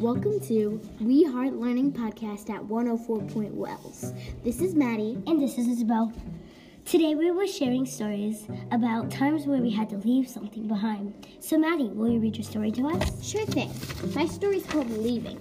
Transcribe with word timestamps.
Welcome 0.00 0.38
to 0.42 0.80
We 1.00 1.24
Heart 1.24 1.54
Learning 1.54 1.90
Podcast 1.90 2.50
at 2.50 2.64
104 2.64 3.20
Point 3.32 3.52
Wells. 3.52 4.12
This 4.44 4.60
is 4.60 4.76
Maddie. 4.76 5.20
And 5.26 5.42
this 5.42 5.58
is 5.58 5.66
Isabel. 5.66 6.12
Today 6.84 7.16
we 7.16 7.32
were 7.32 7.48
sharing 7.48 7.84
stories 7.84 8.46
about 8.70 9.10
times 9.10 9.44
where 9.44 9.60
we 9.60 9.70
had 9.70 9.90
to 9.90 9.96
leave 9.96 10.28
something 10.28 10.68
behind. 10.68 11.26
So, 11.40 11.58
Maddie, 11.58 11.88
will 11.88 12.08
you 12.10 12.20
read 12.20 12.36
your 12.36 12.44
story 12.44 12.70
to 12.72 12.86
us? 12.86 13.28
Sure 13.28 13.44
thing. 13.46 13.72
My 14.14 14.26
story's 14.26 14.64
called 14.66 14.88
Leaving. 14.88 15.40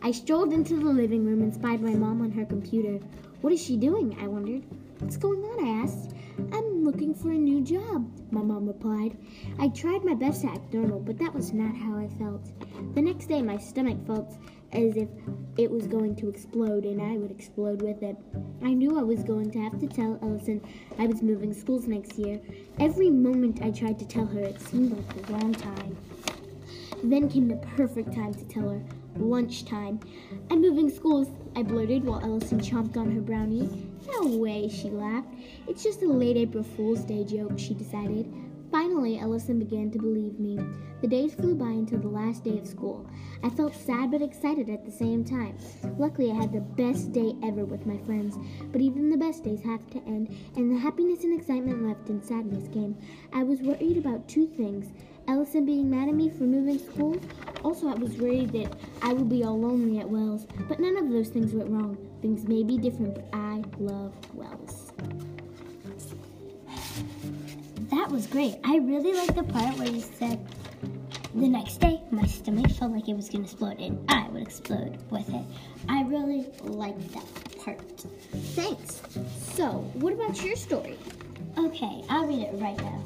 I 0.00 0.12
strolled 0.12 0.54
into 0.54 0.76
the 0.76 0.90
living 0.90 1.26
room 1.26 1.42
and 1.42 1.52
spied 1.52 1.82
my 1.82 1.92
mom 1.92 2.22
on 2.22 2.30
her 2.32 2.46
computer. 2.46 3.04
What 3.42 3.52
is 3.52 3.62
she 3.62 3.76
doing? 3.76 4.16
I 4.18 4.28
wondered. 4.28 4.64
What's 5.00 5.18
going 5.18 5.44
on? 5.44 5.66
I 5.66 5.82
asked. 5.82 6.14
I'm 6.52 6.84
looking 6.84 7.14
for 7.14 7.32
a 7.32 7.34
new 7.34 7.60
job, 7.60 8.10
my 8.30 8.40
mom 8.40 8.66
replied. 8.66 9.18
I 9.58 9.68
tried 9.68 10.04
my 10.04 10.14
best 10.14 10.40
to 10.40 10.48
act 10.48 10.72
normal, 10.72 11.00
but 11.00 11.18
that 11.18 11.34
was 11.34 11.52
not 11.52 11.76
how 11.76 11.98
I 11.98 12.08
felt. 12.08 12.48
The 12.94 13.02
next 13.02 13.26
day, 13.26 13.42
my 13.42 13.56
stomach 13.56 14.04
felt 14.06 14.36
as 14.72 14.96
if 14.96 15.08
it 15.56 15.70
was 15.70 15.86
going 15.86 16.16
to 16.16 16.28
explode 16.28 16.84
and 16.84 17.00
I 17.00 17.16
would 17.16 17.30
explode 17.30 17.82
with 17.82 18.02
it. 18.02 18.16
I 18.62 18.72
knew 18.72 18.98
I 18.98 19.02
was 19.02 19.22
going 19.22 19.50
to 19.52 19.58
have 19.60 19.78
to 19.80 19.86
tell 19.86 20.18
Ellison 20.22 20.60
I 20.98 21.06
was 21.06 21.22
moving 21.22 21.52
schools 21.52 21.86
next 21.86 22.18
year. 22.18 22.40
Every 22.78 23.10
moment 23.10 23.62
I 23.62 23.70
tried 23.70 23.98
to 23.98 24.06
tell 24.06 24.26
her, 24.26 24.40
it 24.40 24.60
seemed 24.60 24.92
like 24.92 25.26
the 25.26 25.32
wrong 25.32 25.52
time. 25.52 25.96
Then 27.02 27.28
came 27.28 27.48
the 27.48 27.56
perfect 27.76 28.14
time 28.14 28.34
to 28.34 28.44
tell 28.44 28.68
her 28.68 28.82
lunchtime. 29.16 30.00
I'm 30.50 30.60
moving 30.60 30.90
schools, 30.90 31.28
I 31.56 31.62
blurted 31.62 32.04
while 32.04 32.20
Ellison 32.20 32.60
chomped 32.60 32.96
on 32.96 33.10
her 33.12 33.20
brownie. 33.20 33.90
No 34.12 34.36
way, 34.36 34.68
she 34.68 34.88
laughed. 34.90 35.28
It's 35.66 35.82
just 35.82 36.02
a 36.02 36.06
late 36.06 36.36
April 36.36 36.64
Fool's 36.64 37.04
Day 37.04 37.24
joke, 37.24 37.58
she 37.58 37.74
decided. 37.74 38.32
Finally, 38.70 39.18
Ellison 39.18 39.58
began 39.58 39.90
to 39.90 39.98
believe 39.98 40.38
me. 40.38 40.58
The 41.00 41.08
days 41.08 41.34
flew 41.34 41.54
by 41.54 41.70
until 41.70 41.98
the 41.98 42.08
last 42.08 42.44
day 42.44 42.58
of 42.58 42.66
school. 42.66 43.04
I 43.42 43.50
felt 43.50 43.74
sad 43.74 44.10
but 44.10 44.22
excited 44.22 44.68
at 44.68 44.84
the 44.84 44.92
same 44.92 45.24
time. 45.24 45.58
Luckily, 45.98 46.30
I 46.30 46.34
had 46.34 46.52
the 46.52 46.60
best 46.60 47.12
day 47.12 47.34
ever 47.42 47.64
with 47.64 47.86
my 47.86 47.98
friends, 47.98 48.36
but 48.70 48.80
even 48.80 49.10
the 49.10 49.16
best 49.16 49.42
days 49.42 49.62
have 49.64 49.88
to 49.90 49.98
end, 50.06 50.36
and 50.56 50.70
the 50.70 50.78
happiness 50.78 51.24
and 51.24 51.38
excitement 51.38 51.86
left 51.86 52.08
and 52.10 52.22
sadness 52.22 52.68
came. 52.68 52.96
I 53.32 53.42
was 53.42 53.60
worried 53.60 53.96
about 53.96 54.28
two 54.28 54.46
things 54.46 54.92
Ellison 55.26 55.64
being 55.64 55.88
mad 55.88 56.08
at 56.08 56.14
me 56.14 56.28
for 56.28 56.44
moving 56.44 56.78
schools. 56.78 57.22
Also, 57.62 57.88
I 57.88 57.94
was 57.94 58.16
worried 58.16 58.50
that 58.52 58.72
I 59.02 59.12
would 59.12 59.28
be 59.28 59.44
all 59.44 59.60
lonely 59.60 60.00
at 60.00 60.08
Wells, 60.08 60.46
but 60.68 60.80
none 60.80 60.96
of 60.96 61.10
those 61.10 61.28
things 61.28 61.52
went 61.52 61.70
wrong. 61.70 61.96
Things 62.20 62.48
may 62.48 62.62
be 62.62 62.78
different, 62.78 63.14
but 63.14 63.28
I 63.32 63.62
love 63.78 64.14
Wells. 64.34 64.92
That 68.00 68.10
was 68.10 68.26
great. 68.26 68.56
I 68.64 68.78
really 68.78 69.12
liked 69.12 69.34
the 69.34 69.42
part 69.42 69.76
where 69.76 69.86
you 69.86 70.00
said 70.00 70.40
the 71.34 71.46
next 71.46 71.80
day 71.80 72.00
my 72.10 72.26
stomach 72.26 72.70
felt 72.70 72.92
like 72.92 73.10
it 73.10 73.14
was 73.14 73.28
going 73.28 73.44
to 73.44 73.50
explode 73.50 73.78
and 73.78 74.10
I 74.10 74.26
would 74.30 74.40
explode 74.40 74.96
with 75.10 75.28
it. 75.28 75.44
I 75.86 76.04
really 76.04 76.46
liked 76.62 77.12
that 77.12 77.58
part. 77.62 78.00
Thanks. 78.56 79.02
So, 79.54 79.84
what 79.92 80.14
about 80.14 80.42
your 80.42 80.56
story? 80.56 80.96
Okay, 81.58 82.02
I'll 82.08 82.26
read 82.26 82.40
it 82.40 82.54
right 82.54 82.78
now. 82.78 83.04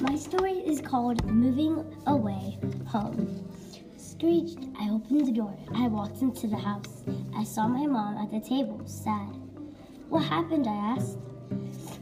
My 0.00 0.16
story 0.16 0.54
is 0.54 0.80
called 0.80 1.24
Moving 1.24 1.84
Away 2.08 2.58
Home. 2.88 3.48
Screeched, 3.96 4.58
I 4.76 4.90
opened 4.90 5.28
the 5.28 5.32
door. 5.32 5.56
I 5.76 5.86
walked 5.86 6.20
into 6.20 6.48
the 6.48 6.56
house. 6.58 7.04
I 7.36 7.44
saw 7.44 7.68
my 7.68 7.86
mom 7.86 8.18
at 8.18 8.32
the 8.32 8.40
table, 8.40 8.82
sad. 8.86 9.38
What 10.08 10.24
happened? 10.24 10.66
I 10.66 10.96
asked. 10.96 11.16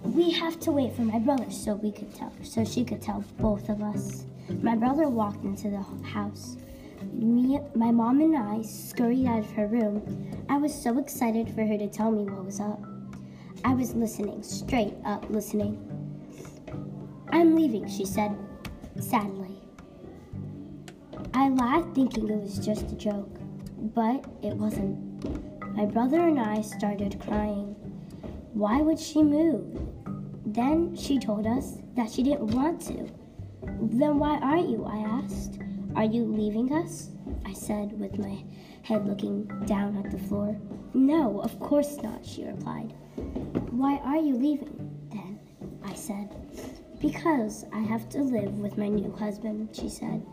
We 0.03 0.31
have 0.33 0.59
to 0.61 0.73
wait 0.73 0.95
for 0.95 1.03
my 1.03 1.19
brother 1.19 1.51
so 1.51 1.75
we 1.75 1.93
could 1.93 2.15
tell 2.15 2.33
so 2.43 2.65
she 2.65 2.84
could 2.84 3.03
tell 3.03 3.25
both 3.39 3.69
of 3.69 3.83
us. 3.83 4.27
My 4.62 4.75
brother 4.75 5.09
walked 5.09 5.45
into 5.45 5.70
the 5.70 5.84
house. 6.07 6.57
Me, 7.12 7.61
my 7.75 7.91
mom 7.91 8.20
and 8.20 8.36
I 8.36 8.63
scurried 8.63 9.27
out 9.27 9.41
of 9.41 9.51
her 9.52 9.67
room. 9.67 10.45
I 10.48 10.58
was 10.58 10.74
so 10.74 10.98
excited 10.98 11.48
for 11.55 11.64
her 11.64 11.79
to 11.79 11.89
tell 11.89 12.11
me 12.11 12.24
what 12.24 12.45
was 12.45 12.61
up. 12.61 12.83
I 13.64 13.74
was 13.74 13.95
listening, 13.95 14.42
straight 14.42 14.95
up 15.05 15.29
listening. 15.30 15.79
I'm 17.30 17.55
leaving, 17.55 17.89
she 17.89 18.05
said, 18.05 18.36
sadly. 18.98 19.61
I 21.35 21.48
laughed, 21.51 21.95
thinking 21.95 22.29
it 22.29 22.36
was 22.41 22.58
just 22.58 22.91
a 22.91 22.97
joke, 22.97 23.39
but 23.95 24.24
it 24.42 24.55
wasn't. 24.55 25.77
My 25.77 25.85
brother 25.85 26.20
and 26.20 26.41
I 26.41 26.61
started 26.63 27.20
crying. 27.20 27.77
Why 28.52 28.80
would 28.83 28.98
she 28.98 29.22
move? 29.22 29.80
Then 30.44 30.96
she 30.96 31.18
told 31.18 31.46
us 31.46 31.78
that 31.96 32.11
she 32.11 32.22
didn't 32.22 32.48
want 32.48 32.80
to. 32.83 33.08
Then 33.80 34.18
why 34.18 34.38
aren't 34.38 34.68
you? 34.68 34.84
I 34.84 34.98
asked. 34.98 35.58
Are 35.94 36.05
you 36.05 36.24
leaving 36.24 36.72
us? 36.72 37.11
I 37.46 37.52
said 37.52 37.98
with 37.98 38.18
my 38.18 38.42
head 38.83 39.06
looking 39.06 39.44
down 39.66 39.96
at 39.96 40.11
the 40.11 40.18
floor. 40.18 40.56
No, 40.94 41.40
of 41.40 41.58
course 41.61 41.96
not, 42.02 42.24
she 42.24 42.44
replied. 42.44 42.92
Why 43.70 43.96
are 43.98 44.18
you 44.18 44.36
leaving 44.36 44.90
then? 45.12 45.38
I 45.84 45.94
said. 45.94 46.34
Because 47.00 47.64
I 47.72 47.78
have 47.78 48.08
to 48.11 48.22
live 48.22 48.58
with 48.58 48.77
my 48.77 48.88
new 48.88 49.12
husband, 49.12 49.70
she 49.72 49.88
said. 49.88 50.27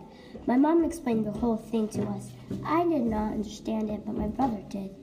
My 0.47 0.57
mom 0.57 0.83
explained 0.83 1.25
the 1.25 1.39
whole 1.39 1.57
thing 1.57 1.87
to 1.89 2.03
us. 2.03 2.31
I 2.65 2.83
did 2.83 3.03
not 3.03 3.33
understand 3.33 3.89
it, 3.89 4.05
but 4.05 4.15
my 4.15 4.27
brother 4.27 4.61
did. 4.69 4.95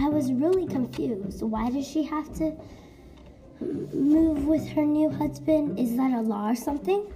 I 0.00 0.08
was 0.08 0.32
really 0.32 0.66
confused. 0.66 1.42
Why 1.42 1.68
does 1.68 1.86
she 1.86 2.02
have 2.04 2.32
to 2.36 2.56
move 3.60 4.46
with 4.46 4.66
her 4.70 4.82
new 4.82 5.10
husband? 5.10 5.78
Is 5.78 5.94
that 5.98 6.14
a 6.14 6.22
law 6.22 6.48
or 6.48 6.56
something? 6.56 7.12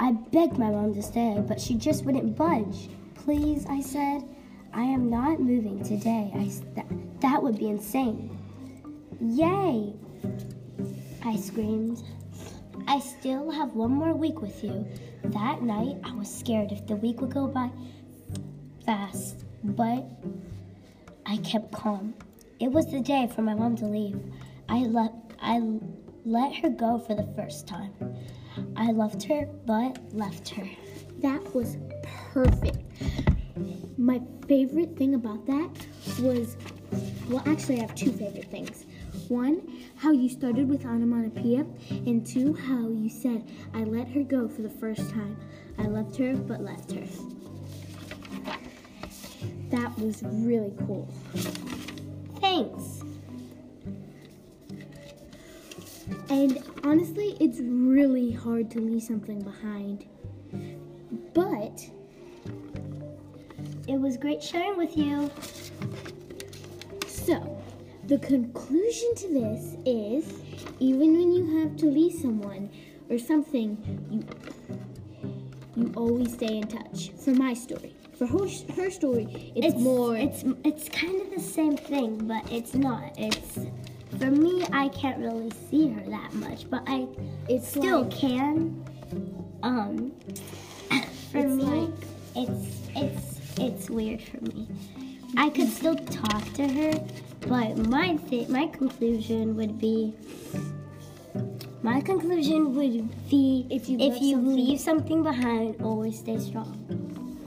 I 0.00 0.10
begged 0.10 0.58
my 0.58 0.68
mom 0.70 0.94
to 0.94 1.02
stay, 1.02 1.40
but 1.46 1.60
she 1.60 1.74
just 1.74 2.04
wouldn't 2.04 2.36
budge. 2.36 2.88
Please, 3.14 3.66
I 3.70 3.80
said. 3.80 4.24
I 4.72 4.82
am 4.82 5.08
not 5.08 5.38
moving 5.38 5.84
today. 5.84 6.32
I, 6.34 6.50
th- 6.74 6.86
that 7.20 7.40
would 7.40 7.56
be 7.56 7.68
insane. 7.68 8.36
Yay! 9.20 9.94
I 11.24 11.36
screamed. 11.36 12.02
I 12.88 12.98
still 12.98 13.48
have 13.52 13.74
one 13.74 13.92
more 13.92 14.12
week 14.12 14.42
with 14.42 14.64
you. 14.64 14.84
That 15.22 15.62
night, 15.62 15.98
I 16.02 16.12
was 16.14 16.28
scared 16.28 16.72
if 16.72 16.84
the 16.88 16.96
week 16.96 17.20
would 17.20 17.32
go 17.32 17.46
by 17.46 17.70
fast, 18.84 19.44
but 19.62 20.04
I 21.24 21.36
kept 21.36 21.70
calm. 21.70 22.14
It 22.64 22.72
was 22.72 22.86
the 22.86 23.00
day 23.00 23.26
for 23.26 23.42
my 23.42 23.52
mom 23.52 23.76
to 23.76 23.84
leave. 23.84 24.18
I 24.70 24.84
let 24.84 25.12
I 25.38 25.60
let 26.24 26.56
her 26.56 26.70
go 26.70 26.98
for 26.98 27.14
the 27.14 27.28
first 27.36 27.68
time. 27.68 27.92
I 28.74 28.90
loved 28.90 29.22
her, 29.24 29.46
but 29.66 29.98
left 30.14 30.48
her. 30.48 30.66
That 31.18 31.54
was 31.54 31.76
perfect. 32.32 32.78
My 33.98 34.18
favorite 34.48 34.96
thing 34.96 35.14
about 35.14 35.44
that 35.44 35.86
was, 36.22 36.56
well, 37.28 37.42
actually, 37.44 37.80
I 37.80 37.80
have 37.82 37.94
two 37.94 38.12
favorite 38.12 38.50
things. 38.50 38.86
One, 39.28 39.84
how 39.96 40.12
you 40.12 40.30
started 40.30 40.66
with 40.66 40.86
onomatopoeia, 40.86 41.66
and 41.90 42.26
two, 42.26 42.54
how 42.54 42.88
you 42.88 43.10
said, 43.10 43.46
I 43.74 43.84
let 43.84 44.08
her 44.08 44.22
go 44.22 44.48
for 44.48 44.62
the 44.62 44.70
first 44.70 45.10
time. 45.10 45.36
I 45.76 45.82
loved 45.82 46.16
her, 46.16 46.34
but 46.34 46.62
left 46.62 46.92
her. 46.92 47.04
That 49.68 49.98
was 49.98 50.22
really 50.22 50.72
cool. 50.86 51.12
And 56.28 56.62
honestly, 56.84 57.36
it's 57.40 57.60
really 57.60 58.30
hard 58.32 58.70
to 58.72 58.80
leave 58.80 59.02
something 59.02 59.40
behind. 59.42 60.06
But 61.32 61.88
It 63.86 64.00
was 64.00 64.16
great 64.16 64.42
sharing 64.42 64.78
with 64.78 64.96
you. 64.96 65.30
So, 67.06 67.62
the 68.06 68.18
conclusion 68.18 69.14
to 69.16 69.28
this 69.28 69.76
is 69.84 70.32
even 70.80 71.12
when 71.12 71.32
you 71.32 71.58
have 71.58 71.76
to 71.78 71.86
leave 71.86 72.14
someone 72.14 72.70
or 73.10 73.18
something, 73.18 73.76
you 74.10 74.24
you 75.76 75.92
always 75.96 76.32
stay 76.32 76.58
in 76.58 76.66
touch. 76.66 77.10
For 77.10 77.32
my 77.32 77.52
story, 77.52 77.93
for 78.16 78.26
her, 78.26 78.46
her 78.76 78.90
story, 78.90 79.52
it's, 79.56 79.76
more. 79.76 80.16
It's 80.16 80.44
it's 80.64 80.88
kind 80.88 81.20
of 81.20 81.30
the 81.30 81.40
same 81.40 81.76
thing, 81.76 82.26
but 82.26 82.50
it's 82.52 82.74
not. 82.74 83.12
It's 83.18 83.58
for 84.18 84.30
me. 84.30 84.64
I 84.72 84.88
can't 84.90 85.18
really 85.18 85.50
see 85.70 85.88
her 85.88 86.02
that 86.10 86.32
much, 86.34 86.68
but 86.70 86.82
I 86.86 87.08
it's 87.48 87.68
still 87.68 88.02
like, 88.02 88.10
can. 88.12 88.84
Um, 89.62 90.12
for 91.32 91.38
It's 91.38 91.54
me, 91.54 91.64
like- 91.64 91.90
it's 92.36 92.88
it's 92.96 93.40
it's 93.58 93.90
weird 93.90 94.22
for 94.22 94.40
me. 94.44 94.68
I 95.36 95.48
could 95.50 95.68
still 95.68 95.96
talk 95.96 96.44
to 96.54 96.68
her, 96.68 96.92
but 97.48 97.76
my 97.88 98.16
th- 98.30 98.48
my 98.48 98.66
conclusion 98.68 99.56
would 99.56 99.78
be. 99.80 100.14
My 101.82 102.00
conclusion 102.00 102.74
would 102.76 103.28
be 103.28 103.66
If 103.68 103.88
you 103.90 103.98
if 103.98 104.22
you 104.22 104.36
something- 104.36 104.56
leave 104.56 104.80
something 104.80 105.22
behind, 105.22 105.82
always 105.82 106.18
stay 106.18 106.38
strong. 106.38 106.83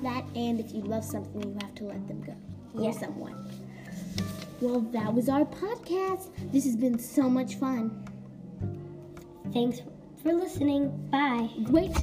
That, 0.07 0.24
and 0.36 0.59
if 0.59 0.74
you 0.74 0.81
love 0.81 1.04
something, 1.04 1.42
you 1.44 1.57
have 1.62 1.75
to 1.75 1.83
let 1.83 2.07
them 2.07 2.21
go. 2.21 2.33
Or 2.75 2.83
Yeah. 2.86 2.92
someone. 2.92 3.36
Well, 4.62 4.81
that 4.92 5.13
was 5.13 5.30
our 5.30 5.45
podcast. 5.45 6.30
This 6.51 6.63
has 6.65 6.75
been 6.75 6.98
so 6.98 7.30
much 7.30 7.56
fun. 7.56 7.92
Thanks 9.54 9.81
for 10.24 10.33
listening. 10.33 10.89
Bye. 11.12 11.50
Wait, 11.69 11.95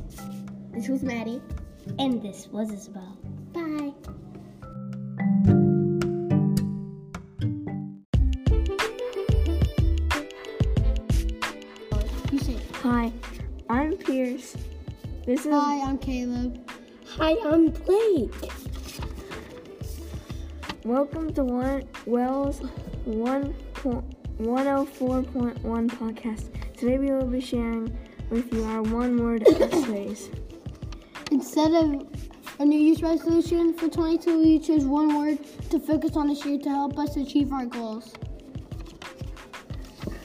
this 0.73 0.89
was 0.89 1.03
Maddie. 1.03 1.41
And 1.99 2.23
this 2.23 2.49
was 2.53 2.71
Isabel. 2.71 3.17
Bye. 3.53 3.93
Hi, 12.83 13.11
I'm 13.71 13.97
Pierce. 13.97 14.57
This 15.25 15.47
is 15.47 15.53
Hi, 15.53 15.81
I'm 15.81 15.97
Caleb. 15.97 16.61
Hi, 17.17 17.37
I'm 17.45 17.69
Blake. 17.71 18.33
welcome 20.85 21.33
to 21.35 21.45
one 21.45 21.85
Wells 22.07 22.61
one 23.05 23.55
one 24.39 24.67
oh 24.67 24.85
four 24.85 25.23
point 25.23 25.63
one 25.63 25.89
podcast. 25.89 26.51
Today 26.77 26.99
we 26.99 27.11
will 27.11 27.27
be 27.27 27.41
sharing 27.41 27.97
with 28.31 28.53
you 28.53 28.65
our 28.65 28.83
one 28.83 29.23
word 29.23 29.43
essays. 29.49 30.31
Instead 31.31 31.73
of 31.73 32.07
a 32.59 32.65
New 32.65 32.79
Year's 32.79 33.03
resolution 33.03 33.75
for 33.75 33.89
22, 33.89 34.39
we 34.41 34.59
chose 34.59 34.85
one 34.85 35.17
word 35.17 35.39
to 35.71 35.79
focus 35.79 36.17
on 36.17 36.29
this 36.29 36.45
year 36.45 36.59
to 36.59 36.69
help 36.69 36.99
us 36.99 37.17
achieve 37.17 37.53
our 37.53 37.67
goals. 37.67 38.15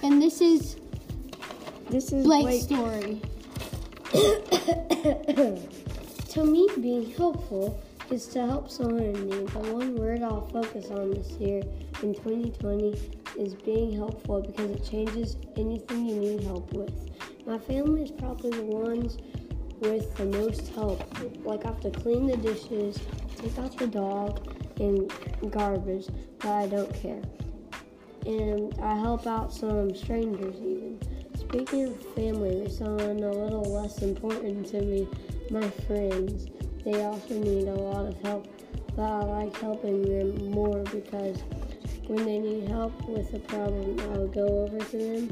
And 0.03 0.21
this 0.21 0.41
is 0.41 0.77
This 1.89 2.11
is 2.11 2.25
Blake's 2.25 2.65
Blake. 2.67 3.21
story. 4.11 5.59
To 6.39 6.45
me, 6.45 6.69
being 6.79 7.11
helpful 7.15 7.77
is 8.09 8.25
to 8.27 8.45
help 8.47 8.69
someone 8.69 9.03
in 9.03 9.27
need. 9.27 9.49
The 9.49 9.59
one 9.73 9.97
word 9.97 10.23
I'll 10.23 10.47
focus 10.47 10.89
on 10.89 11.11
this 11.11 11.31
year 11.31 11.61
in 12.01 12.13
2020 12.15 12.97
is 13.37 13.55
being 13.55 13.91
helpful 13.91 14.43
because 14.43 14.71
it 14.71 14.89
changes 14.89 15.35
anything 15.57 16.05
you 16.05 16.15
need 16.15 16.43
help 16.43 16.71
with. 16.71 16.93
My 17.45 17.57
family 17.57 18.03
is 18.03 18.11
probably 18.11 18.51
the 18.51 18.63
ones 18.63 19.17
with 19.81 20.15
the 20.15 20.27
most 20.27 20.69
help. 20.69 21.03
Like 21.43 21.65
I 21.65 21.67
have 21.71 21.81
to 21.81 21.91
clean 21.91 22.27
the 22.27 22.37
dishes, 22.37 22.97
take 23.35 23.59
out 23.59 23.77
the 23.77 23.87
dog, 23.87 24.55
and 24.79 25.11
garbage, 25.51 26.07
but 26.37 26.51
I 26.51 26.67
don't 26.67 26.93
care. 26.93 27.21
And 28.25 28.73
I 28.81 28.97
help 28.97 29.27
out 29.27 29.51
some 29.51 29.93
strangers 29.93 30.55
even. 30.55 31.01
Speaking 31.35 31.87
of 31.87 32.15
family, 32.15 32.59
there's 32.59 32.77
someone 32.77 33.23
a 33.23 33.29
little 33.29 33.73
less 33.73 34.01
important 34.03 34.67
to 34.67 34.81
me, 34.81 35.05
my 35.51 35.69
friends. 35.87 36.47
They 36.85 37.03
also 37.03 37.33
need 37.39 37.67
a 37.67 37.73
lot 37.73 38.05
of 38.05 38.21
help, 38.21 38.47
but 38.95 39.03
I 39.03 39.23
like 39.23 39.57
helping 39.57 40.01
them 40.01 40.51
more 40.51 40.83
because 40.83 41.41
when 42.07 42.25
they 42.25 42.39
need 42.39 42.69
help 42.69 42.93
with 43.07 43.33
a 43.33 43.39
problem, 43.39 43.99
I'll 44.11 44.27
go 44.27 44.45
over 44.45 44.79
to 44.79 44.97
them 44.97 45.29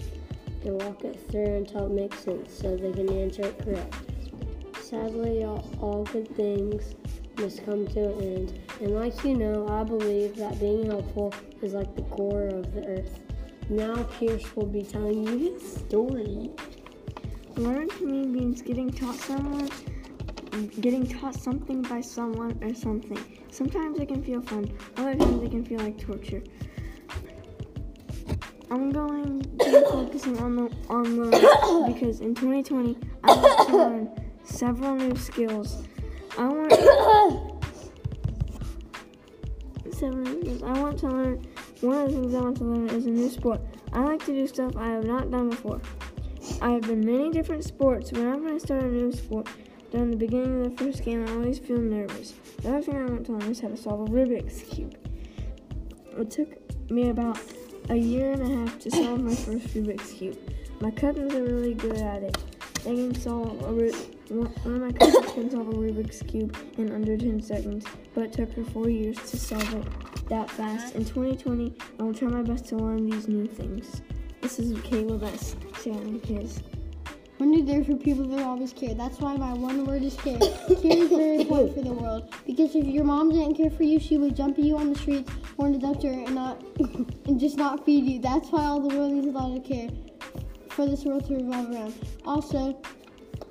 and 0.65 0.81
walk 0.83 1.03
it 1.03 1.19
through 1.29 1.57
until 1.57 1.85
it 1.85 1.91
makes 1.91 2.19
sense 2.19 2.51
so 2.53 2.75
they 2.75 2.91
can 2.91 3.11
answer 3.11 3.43
it 3.43 3.57
correct. 3.63 3.95
Sadly, 4.81 5.43
all, 5.43 5.67
all 5.81 6.03
good 6.05 6.33
things 6.35 6.95
must 7.37 7.65
come 7.65 7.87
to 7.87 8.13
an 8.13 8.21
end. 8.21 8.59
And 8.81 8.95
like 8.95 9.23
you 9.23 9.35
know, 9.35 9.67
I 9.67 9.83
believe 9.83 10.35
that 10.37 10.59
being 10.59 10.85
helpful 10.85 11.33
is 11.61 11.73
like 11.73 11.95
the 11.95 12.03
core 12.03 12.47
of 12.47 12.73
the 12.73 12.85
earth. 12.87 13.19
Now 13.69 13.95
Pierce 14.17 14.55
will 14.55 14.65
be 14.65 14.83
telling 14.83 15.27
you 15.27 15.53
his 15.53 15.75
story. 15.75 16.51
Learn 17.55 17.89
means 18.01 18.61
getting 18.61 18.91
taught 18.91 19.15
someone 19.15 19.69
getting 20.65 21.07
taught 21.07 21.35
something 21.35 21.81
by 21.83 22.01
someone 22.01 22.57
or 22.61 22.73
something. 22.73 23.19
Sometimes 23.51 23.99
it 23.99 24.07
can 24.07 24.23
feel 24.23 24.41
fun, 24.41 24.71
other 24.97 25.15
times 25.15 25.43
it 25.43 25.51
can 25.51 25.63
feel 25.63 25.79
like 25.79 25.97
torture. 25.99 26.41
I'm 28.69 28.91
going 28.91 29.41
to 29.41 29.65
be 29.65 29.71
focusing 29.89 30.37
on 30.39 30.55
the 30.55 30.69
on 30.89 31.03
learning 31.17 31.93
because 31.93 32.19
in 32.19 32.35
2020 32.35 32.97
I 33.23 33.33
want 33.33 33.69
to 33.69 33.77
learn 33.77 34.09
several 34.43 34.95
new 34.95 35.15
skills. 35.15 35.83
I 36.37 36.47
want 36.47 36.71
several 39.93 40.21
new 40.21 40.41
skills. 40.41 40.63
I 40.63 40.79
want 40.79 40.99
to 40.99 41.07
learn. 41.07 41.47
One 41.81 41.97
of 41.97 42.11
the 42.11 42.19
things 42.19 42.33
I 42.35 42.41
want 42.41 42.57
to 42.57 42.63
learn 42.65 42.89
is 42.89 43.05
a 43.05 43.09
new 43.09 43.29
sport. 43.29 43.61
I 43.93 44.01
like 44.01 44.25
to 44.25 44.33
do 44.33 44.47
stuff 44.47 44.75
I 44.75 44.87
have 44.89 45.05
not 45.05 45.31
done 45.31 45.49
before. 45.49 45.79
I 46.61 46.71
have 46.71 46.81
been 46.81 47.05
many 47.05 47.29
different 47.29 47.63
sports. 47.63 48.11
Whenever 48.11 48.49
I 48.53 48.57
start 48.57 48.83
a 48.83 48.87
new 48.87 49.11
sport, 49.11 49.47
during 49.91 50.11
the 50.11 50.17
beginning 50.17 50.65
of 50.65 50.77
the 50.77 50.83
first 50.83 51.03
game, 51.03 51.25
I 51.27 51.31
always 51.31 51.59
feel 51.59 51.77
nervous. 51.77 52.33
The 52.61 52.69
other 52.69 52.81
thing 52.81 52.95
I 52.97 53.05
want 53.05 53.25
to 53.27 53.31
learn 53.33 53.51
is 53.51 53.59
how 53.59 53.69
to 53.69 53.77
solve 53.77 54.01
a 54.01 54.11
Rubik's 54.11 54.61
Cube. 54.63 54.95
It 56.17 56.31
took 56.31 56.89
me 56.91 57.09
about 57.09 57.39
a 57.89 57.95
year 57.95 58.31
and 58.31 58.41
a 58.41 58.57
half 58.57 58.79
to 58.79 58.91
solve 58.91 59.21
my 59.21 59.33
first 59.33 59.67
Rubik's 59.73 60.11
Cube. 60.11 60.37
My 60.81 60.91
cousins 60.91 61.33
are 61.33 61.43
really 61.43 61.73
good 61.73 61.97
at 61.97 62.23
it. 62.23 62.37
They 62.83 62.95
can 62.95 63.15
solve 63.15 63.61
a 63.63 63.73
Ru- 63.73 63.91
one 64.29 64.75
of 64.75 64.81
my 64.81 64.91
cousins 64.91 65.31
can 65.33 65.49
solve 65.49 65.69
a 65.69 65.73
Rubik's 65.73 66.21
Cube 66.23 66.55
in 66.77 66.91
under 66.91 67.17
10 67.17 67.41
seconds, 67.41 67.85
but 68.13 68.25
it 68.25 68.33
took 68.33 68.51
her 68.53 68.63
four 68.65 68.89
years 68.89 69.17
to 69.31 69.37
solve 69.37 69.73
it 69.73 69.85
that 70.27 70.51
fast. 70.51 70.95
In 70.95 71.05
2020, 71.05 71.73
I 71.99 72.03
will 72.03 72.13
try 72.13 72.27
my 72.27 72.41
best 72.41 72.65
to 72.67 72.75
learn 72.75 73.09
these 73.09 73.27
new 73.27 73.47
things. 73.47 74.01
This 74.41 74.59
is 74.59 74.79
Caleb 74.81 75.23
S. 75.23 75.55
sharing 75.81 76.19
his. 76.21 76.61
When 77.37 77.53
you're 77.53 77.65
there 77.65 77.83
for 77.83 77.95
people 77.95 78.25
that 78.29 78.43
always 78.43 78.73
care. 78.73 78.95
That's 78.95 79.19
why 79.19 79.37
my 79.37 79.53
one 79.53 79.85
word 79.85 80.01
is 80.01 80.15
care. 80.15 80.39
care 80.39 80.97
is 80.97 81.09
very 81.09 81.41
important 81.41 81.75
for 81.75 81.81
the 81.81 81.93
world. 81.93 82.33
Because 82.47 82.75
if 82.75 82.85
your 82.85 83.03
mom 83.03 83.31
didn't 83.31 83.55
care 83.55 83.69
for 83.69 83.83
you, 83.83 83.99
she 83.99 84.17
would 84.17 84.35
jump 84.35 84.57
at 84.57 84.63
you 84.63 84.75
on 84.75 84.91
the 84.91 84.97
streets 84.97 85.31
or 85.57 85.67
in 85.67 85.73
the 85.73 85.79
dumpster 85.79 86.25
and 86.25 86.33
not 86.33 86.63
and 87.27 87.39
just 87.39 87.57
not 87.57 87.85
feed 87.85 88.05
you. 88.05 88.19
That's 88.19 88.49
why 88.49 88.65
all 88.65 88.79
the 88.79 88.95
world 88.95 89.13
needs 89.13 89.27
a 89.27 89.31
lot 89.31 89.55
of 89.55 89.63
care 89.63 89.89
for 90.69 90.87
this 90.87 91.05
world 91.05 91.27
to 91.27 91.35
revolve 91.35 91.69
around. 91.69 91.93
Also, 92.25 92.81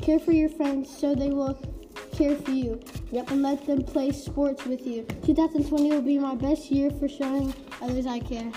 care 0.02 0.18
for 0.18 0.32
your 0.32 0.48
friends 0.48 0.90
so 0.90 1.14
they 1.14 1.30
will 1.30 1.54
care 2.12 2.34
for 2.34 2.50
you. 2.50 2.80
Yep. 3.12 3.30
And 3.30 3.42
let 3.42 3.66
them 3.66 3.84
play 3.84 4.10
sports 4.10 4.64
with 4.64 4.84
you. 4.84 5.04
2020 5.24 5.90
will 5.90 6.02
be 6.02 6.18
my 6.18 6.34
best 6.34 6.72
year 6.72 6.90
for 6.90 7.08
showing 7.08 7.54
others 7.80 8.06
I 8.06 8.18
care. 8.18 8.50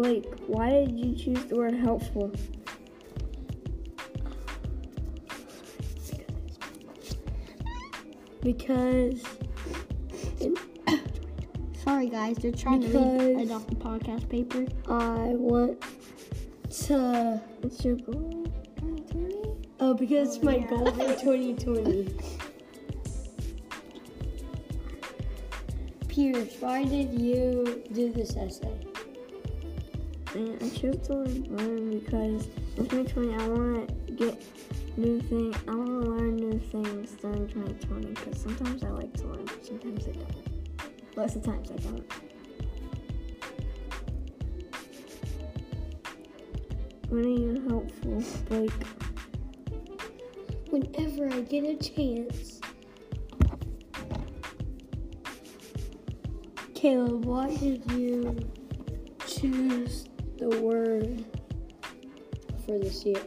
Blake, 0.00 0.32
why 0.46 0.70
did 0.70 0.98
you 0.98 1.14
choose 1.14 1.44
the 1.44 1.56
word 1.56 1.74
helpful? 1.74 2.32
Because 8.42 9.22
Sorry, 11.84 12.08
guys. 12.08 12.38
They're 12.38 12.50
trying 12.50 12.80
to 12.80 12.88
read 12.88 13.40
it 13.40 13.50
off 13.50 13.66
the 13.66 13.74
podcast 13.74 14.26
paper. 14.30 14.64
I 14.88 15.34
want 15.34 15.84
to. 16.86 17.42
It's 17.62 17.84
your 17.84 17.96
goal. 17.96 18.46
2020? 18.78 19.68
Oh, 19.80 19.92
because 19.92 20.36
it's 20.36 20.42
my 20.42 20.60
goal 20.60 20.90
for 20.92 21.14
2020. 21.14 22.14
Pierce, 26.08 26.56
why 26.58 26.84
did 26.84 27.20
you 27.20 27.82
do 27.92 28.10
this 28.10 28.34
essay? 28.34 28.89
And 30.34 30.62
I 30.62 30.68
chose 30.68 31.08
word 31.08 31.48
learn 31.48 31.98
because 31.98 32.46
in 32.76 32.86
2020 32.86 33.34
I 33.34 33.48
want 33.48 33.88
to 33.88 34.12
get 34.12 34.40
new 34.96 35.20
things. 35.22 35.56
I 35.66 35.74
want 35.74 36.04
to 36.04 36.10
learn 36.10 36.36
new 36.36 36.58
things 36.58 37.10
during 37.20 37.48
2020 37.48 38.06
because 38.06 38.40
sometimes 38.40 38.84
I 38.84 38.90
like 38.90 39.12
to 39.14 39.26
learn, 39.26 39.44
but 39.44 39.66
sometimes 39.66 40.06
I 40.06 40.12
don't. 40.12 41.16
Most 41.16 41.36
of 41.36 41.42
times 41.42 41.70
I 41.72 41.76
don't. 41.78 42.12
When 47.08 47.24
are 47.24 47.28
you 47.28 47.64
helpful, 47.68 48.22
Blake? 48.48 48.70
Whenever 50.70 51.34
I 51.34 51.40
get 51.40 51.64
a 51.64 51.74
chance. 51.74 52.60
Caleb, 56.74 57.24
why 57.24 57.56
did 57.56 57.90
you 57.90 58.38
choose 59.26 60.06
the 60.40 60.60
word 60.60 61.24
for 62.64 62.78
this 62.78 63.04
year? 63.04 63.22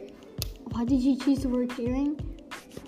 Why 0.72 0.84
did 0.84 1.00
you 1.00 1.16
choose 1.16 1.40
the 1.40 1.48
word 1.48 1.70
caring? 1.70 2.16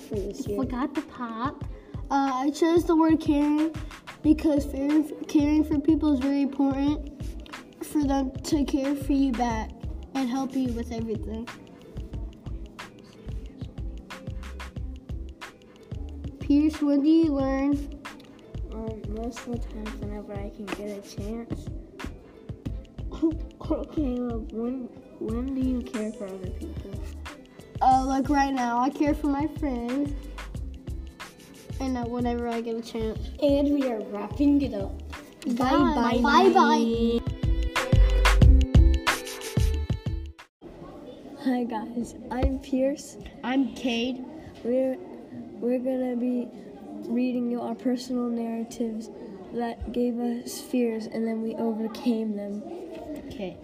For 0.08 0.16
this 0.16 0.46
year. 0.46 0.60
I 0.60 0.64
Forgot 0.64 0.94
the 0.94 1.02
pop. 1.02 1.64
Uh, 2.10 2.30
I 2.34 2.50
chose 2.50 2.84
the 2.84 2.96
word 2.96 3.20
caring 3.20 3.74
because 4.22 4.66
caring, 4.66 5.08
caring 5.26 5.62
for 5.64 5.78
people 5.78 6.12
is 6.14 6.20
very 6.20 6.42
important 6.42 7.24
for 7.84 8.02
them 8.04 8.32
to 8.32 8.64
care 8.64 8.96
for 8.96 9.12
you 9.12 9.30
back 9.30 9.70
and 10.14 10.28
help 10.28 10.54
you 10.54 10.68
with 10.72 10.90
everything. 10.90 11.48
Pierce, 16.40 16.80
when 16.80 17.02
do 17.02 17.08
you 17.08 17.32
learn? 17.32 17.72
Um, 18.72 19.02
most 19.08 19.38
of 19.46 19.52
the 19.52 19.58
times 19.58 19.90
whenever 20.00 20.32
I 20.32 20.50
can 20.50 20.66
get 20.66 21.04
a 21.04 21.16
chance. 21.16 21.66
Caleb, 23.66 24.52
when 24.52 24.88
when 25.18 25.52
do 25.54 25.60
you 25.60 25.82
care 25.82 26.12
for 26.12 26.26
other 26.26 26.50
people? 26.50 26.92
Uh, 27.82 28.04
like 28.06 28.28
right 28.28 28.54
now, 28.54 28.78
I 28.78 28.90
care 28.90 29.12
for 29.12 29.26
my 29.26 29.48
friends, 29.58 30.14
and 31.80 31.98
uh, 31.98 32.04
whenever 32.04 32.48
I 32.48 32.60
get 32.60 32.76
a 32.76 32.82
chance. 32.82 33.18
And 33.42 33.74
we 33.74 33.88
are 33.88 34.00
wrapping 34.04 34.62
it 34.62 34.72
up. 34.72 35.02
Bye 35.56 35.70
bye. 35.70 36.18
Bye 36.22 36.50
bye. 36.50 37.20
Hi 41.42 41.64
guys, 41.64 42.14
I'm 42.30 42.60
Pierce. 42.60 43.16
I'm 43.42 43.74
Cade. 43.74 44.24
We're 44.62 44.96
we're 45.60 45.80
gonna 45.80 46.14
be 46.14 46.46
reading 47.08 47.50
you 47.50 47.60
our 47.60 47.74
personal 47.74 48.28
narratives 48.28 49.10
that 49.54 49.92
gave 49.92 50.18
us 50.18 50.60
fears 50.60 51.06
and 51.06 51.26
then 51.26 51.42
we 51.42 51.54
overcame 51.54 52.36
them. 52.36 52.62
Okay. 53.36 53.58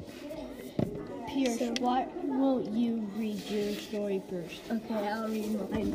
Pierce, 1.28 1.58
So- 1.58 1.72
why 1.80 2.06
won't 2.24 2.72
you 2.72 3.08
read 3.16 3.40
your 3.48 3.72
story 3.72 4.20
first? 4.28 4.60
Okay, 4.70 5.08
I'll 5.08 5.30
read 5.30 5.70
mine. 5.70 5.94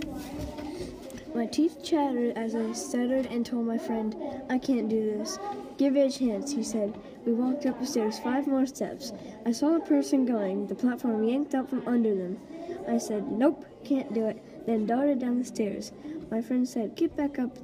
My 1.36 1.46
teeth 1.46 1.84
chattered 1.84 2.36
as 2.36 2.56
I 2.56 2.72
stuttered 2.72 3.28
and 3.28 3.46
told 3.46 3.68
my 3.68 3.78
friend, 3.78 4.16
I 4.50 4.58
can't 4.58 4.90
do 4.90 5.16
this. 5.16 5.38
Give 5.78 5.96
it 5.96 6.12
a 6.12 6.18
chance, 6.18 6.54
he 6.54 6.64
said. 6.64 6.98
We 7.24 7.34
walked 7.34 7.68
up 7.68 7.80
the 7.80 7.86
stairs 7.86 8.18
five 8.18 8.48
more 8.48 8.66
steps. 8.66 9.14
I 9.46 9.52
saw 9.52 9.74
the 9.74 9.82
person 9.82 10.26
going, 10.26 10.66
the 10.66 10.74
platform 10.74 11.24
yanked 11.24 11.54
out 11.54 11.70
from 11.70 11.88
under 11.88 12.16
them. 12.16 12.40
I 12.88 12.98
said, 12.98 13.32
Nope, 13.32 13.64
can't 13.84 14.12
do 14.12 14.26
it, 14.26 14.66
then 14.66 14.88
darted 14.88 15.20
down 15.20 15.38
the 15.38 15.46
stairs. 15.46 15.92
My 16.32 16.42
friend 16.42 16.68
said, 16.68 16.96
Get 16.96 17.16
back 17.16 17.38
up. 17.38 17.56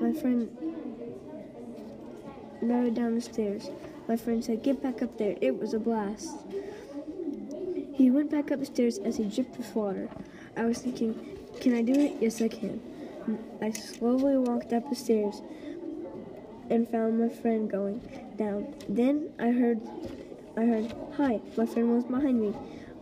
My 0.00 0.12
friend 0.12 0.48
darted 2.64 2.94
down 2.94 3.16
the 3.16 3.20
stairs. 3.20 3.68
My 4.08 4.16
friend 4.16 4.44
said, 4.44 4.62
Get 4.62 4.82
back 4.82 5.02
up 5.02 5.18
there. 5.18 5.36
It 5.40 5.58
was 5.58 5.74
a 5.74 5.78
blast. 5.78 6.36
He 7.92 8.10
went 8.10 8.30
back 8.30 8.52
up 8.52 8.60
the 8.60 8.66
stairs 8.66 8.98
as 8.98 9.16
he 9.16 9.24
dripped 9.24 9.56
with 9.56 9.74
water. 9.74 10.08
I 10.56 10.64
was 10.64 10.78
thinking, 10.78 11.36
can 11.60 11.74
I 11.74 11.82
do 11.82 11.94
it? 11.94 12.16
Yes, 12.20 12.40
I 12.42 12.48
can. 12.48 12.80
I 13.60 13.70
slowly 13.70 14.36
walked 14.36 14.72
up 14.72 14.88
the 14.88 14.94
stairs 14.94 15.42
and 16.70 16.88
found 16.88 17.18
my 17.18 17.28
friend 17.28 17.70
going 17.70 18.00
down. 18.36 18.74
Then 18.88 19.30
I 19.38 19.50
heard, 19.50 19.80
I 20.56 20.66
heard, 20.66 20.94
hi. 21.16 21.40
My 21.56 21.66
friend 21.66 21.94
was 21.94 22.04
behind 22.04 22.40
me. 22.40 22.54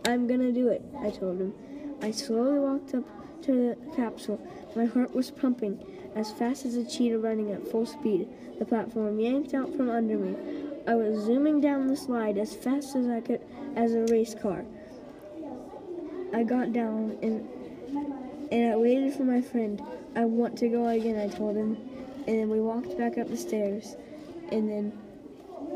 I'm 0.05 0.27
gonna 0.27 0.51
do 0.51 0.69
it. 0.69 0.83
I 0.99 1.09
told 1.09 1.39
him. 1.39 1.53
I 2.01 2.11
slowly 2.11 2.59
walked 2.59 2.93
up 2.95 3.03
to 3.43 3.51
the 3.51 3.95
capsule. 3.95 4.39
My 4.75 4.85
heart 4.85 5.13
was 5.13 5.29
pumping 5.29 5.83
as 6.15 6.31
fast 6.31 6.65
as 6.65 6.75
a 6.75 6.85
cheetah 6.85 7.19
running 7.19 7.51
at 7.51 7.67
full 7.67 7.85
speed. 7.85 8.29
The 8.59 8.65
platform 8.65 9.19
yanked 9.19 9.53
out 9.53 9.75
from 9.75 9.89
under 9.89 10.17
me. 10.17 10.35
I 10.87 10.95
was 10.95 11.25
zooming 11.25 11.61
down 11.61 11.87
the 11.87 11.97
slide 11.97 12.37
as 12.37 12.55
fast 12.55 12.95
as 12.95 13.07
I 13.07 13.19
could 13.19 13.41
as 13.75 13.93
a 13.93 14.05
race 14.05 14.35
car. 14.35 14.65
I 16.33 16.43
got 16.43 16.73
down 16.73 17.17
and 17.21 17.47
and 18.51 18.73
I 18.73 18.75
waited 18.75 19.13
for 19.13 19.23
my 19.23 19.41
friend. 19.41 19.81
I 20.15 20.25
want 20.25 20.57
to 20.59 20.69
go 20.69 20.87
again, 20.87 21.17
I 21.17 21.27
told 21.27 21.55
him. 21.55 21.77
And 22.27 22.39
then 22.39 22.49
we 22.49 22.59
walked 22.59 22.97
back 22.97 23.17
up 23.17 23.29
the 23.29 23.37
stairs. 23.37 23.95
And 24.51 24.69
then 24.69 24.93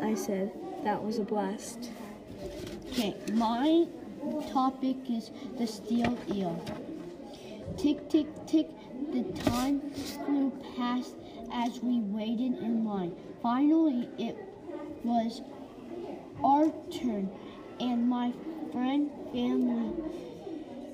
I 0.04 0.14
said, 0.14 0.52
that 0.84 1.04
was 1.04 1.18
a 1.18 1.24
blast. 1.24 1.90
Okay, 2.92 3.16
my 3.34 3.88
topic 4.52 4.98
is 5.10 5.32
the 5.58 5.66
steel 5.66 6.18
eel. 6.32 6.64
Tick, 7.78 8.08
tick, 8.10 8.28
tick, 8.48 8.68
the 9.12 9.24
time 9.42 9.82
flew 9.92 10.52
past 10.76 11.16
as 11.52 11.80
we 11.82 12.00
waited 12.00 12.58
in 12.60 12.86
line. 12.86 13.16
Finally, 13.42 14.08
it 14.18 14.38
was 15.04 15.42
our 16.44 16.72
turn, 16.92 17.30
and 17.80 18.10
my 18.10 18.34
friend, 18.72 19.10
family, 19.32 19.94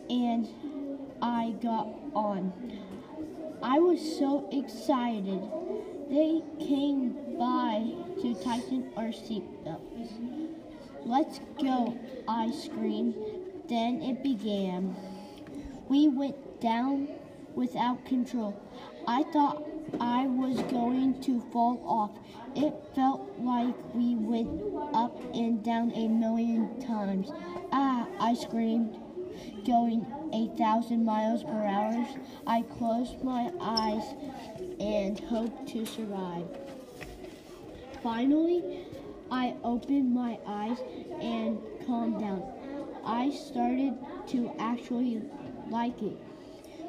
and 0.09 0.47
I 1.21 1.55
got 1.61 1.87
on. 2.13 2.53
I 3.61 3.79
was 3.79 3.99
so 4.17 4.47
excited. 4.51 5.41
They 6.09 6.41
came 6.59 7.37
by 7.37 7.93
to 8.21 8.35
tighten 8.43 8.91
our 8.95 9.09
seatbelts. 9.09 10.11
Let's 11.03 11.39
go, 11.61 11.97
I 12.27 12.51
screamed. 12.51 13.15
Then 13.67 14.01
it 14.01 14.21
began. 14.21 14.95
We 15.89 16.07
went 16.07 16.61
down 16.61 17.09
without 17.55 18.05
control. 18.05 18.59
I 19.07 19.23
thought 19.23 19.63
I 19.99 20.27
was 20.27 20.61
going 20.71 21.21
to 21.21 21.41
fall 21.51 21.81
off. 21.85 22.11
It 22.55 22.73
felt 22.95 23.29
like 23.39 23.75
we 23.93 24.15
went 24.15 24.61
up 24.93 25.17
and 25.33 25.63
down 25.63 25.91
a 25.91 26.07
million 26.07 26.79
times. 26.81 27.29
Ah, 27.71 28.07
I 28.19 28.33
screamed, 28.33 28.97
going 29.65 30.05
a 30.33 30.47
thousand 30.57 31.05
miles 31.05 31.43
per 31.43 31.65
hour. 31.65 32.07
I 32.47 32.61
closed 32.63 33.23
my 33.23 33.51
eyes 33.59 34.03
and 34.79 35.19
hoped 35.19 35.67
to 35.69 35.85
survive. 35.85 36.47
Finally, 38.01 38.85
I 39.31 39.55
opened 39.63 40.13
my 40.13 40.37
eyes 40.45 40.77
and 41.19 41.59
calmed 41.85 42.19
down. 42.19 42.43
I 43.03 43.31
started 43.31 43.97
to 44.27 44.51
actually 44.59 45.21
like 45.69 46.01
it. 46.01 46.17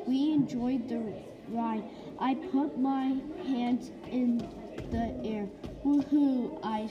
We 0.07 0.33
enjoyed 0.33 0.89
the 0.89 1.03
ride. 1.49 1.85
I 2.19 2.35
put 2.35 2.79
my 2.79 3.17
hands 3.45 3.91
in 4.11 4.39
the 4.91 5.15
air. 5.25 5.49
Woohoo! 5.85 6.59
I 6.63 6.89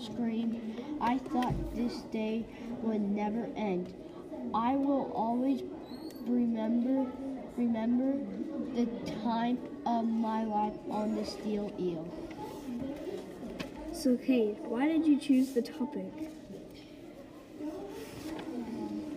screamed. 0.00 0.82
I 1.00 1.18
thought 1.18 1.54
this 1.74 2.02
day 2.12 2.46
would 2.82 3.02
never 3.02 3.48
end. 3.56 3.92
I 4.54 4.74
will 4.76 5.12
always 5.14 5.62
remember 6.26 7.10
remember 7.56 8.18
the 8.74 8.86
time 9.22 9.58
of 9.86 10.06
my 10.06 10.44
life 10.44 10.74
on 10.90 11.16
the 11.16 11.24
steel 11.24 11.72
eel. 11.78 12.06
So, 13.92 14.16
Cade, 14.16 14.58
why 14.60 14.88
did 14.88 15.06
you 15.06 15.18
choose 15.18 15.52
the 15.52 15.62
topic? 15.62 16.12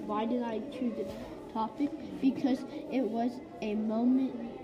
Why 0.05 0.25
did 0.25 0.41
I 0.41 0.59
choose 0.71 0.93
the 0.95 1.05
topic? 1.53 1.89
Because 2.21 2.59
it 2.91 3.01
was 3.01 3.31
a 3.61 3.75
moment 3.75 4.58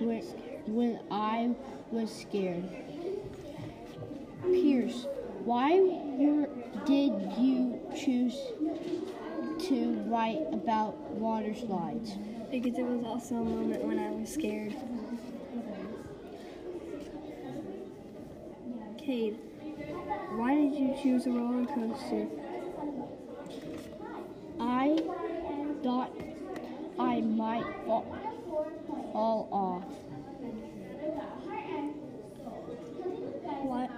when, 0.00 0.22
when 0.66 1.00
I 1.10 1.54
was 1.90 2.10
scared. 2.14 2.64
Pierce, 4.42 5.06
why 5.44 5.78
were, 5.80 6.48
did 6.86 7.12
you 7.38 7.80
choose 7.96 8.36
to 9.68 9.94
write 10.06 10.40
about 10.52 10.96
water 11.12 11.54
slides? 11.54 12.12
Because 12.50 12.78
it 12.78 12.84
was 12.84 13.04
also 13.04 13.36
a 13.36 13.44
moment 13.44 13.82
when 13.84 13.98
I 13.98 14.10
was 14.10 14.32
scared. 14.32 14.74
Cade, 18.98 19.38
why 20.36 20.54
did 20.54 20.74
you 20.74 20.94
choose 21.02 21.26
a 21.26 21.30
roller 21.30 21.66
coaster? 21.66 22.26
I 24.60 24.98
thought 25.82 26.12
I 26.98 27.20
might 27.20 27.64
fall, 27.86 28.06
fall 29.12 29.48
off. 29.52 29.84
What? 33.62 33.90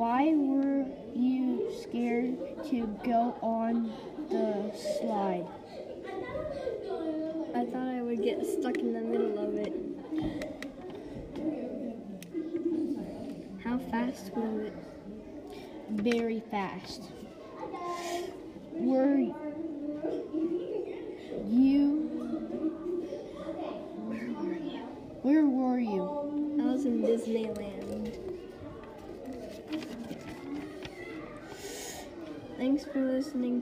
Why 0.00 0.32
were 0.34 0.86
you 1.14 1.70
scared 1.82 2.38
to 2.70 2.86
go 3.04 3.36
on 3.42 3.92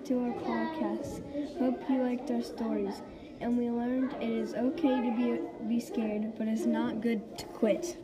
to 0.05 0.19
our 0.21 0.33
podcast. 0.43 1.23
Hope 1.59 1.83
you 1.89 2.03
liked 2.03 2.31
our 2.31 2.43
stories. 2.43 3.03
And 3.41 3.57
we 3.57 3.71
learned 3.71 4.13
it 4.21 4.29
is 4.29 4.55
okay 4.55 5.01
to 5.01 5.17
be 5.17 5.41
be 5.69 5.81
scared, 5.81 6.37
but 6.37 6.49
it's 6.49 6.67
not 6.67 7.01
good 7.01 7.39
to 7.39 7.45
quit. 7.47 7.97